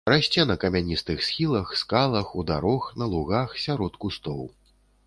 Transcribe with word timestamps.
Расце 0.09 0.45
на 0.51 0.55
камяністых 0.63 1.21
схілах, 1.27 1.75
скалах, 1.83 2.35
у 2.39 2.47
дарог, 2.53 2.91
на 3.03 3.13
лугах, 3.13 3.57
сярод 3.67 4.03
кустоў. 4.05 4.45